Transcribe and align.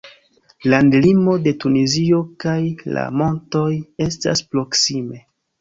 Landlimo 0.73 1.35
de 1.47 1.53
Tunizio 1.65 2.21
kaj 2.45 2.57
la 2.97 3.05
montoj 3.21 3.69
estas 4.09 4.45
proksime. 4.55 5.25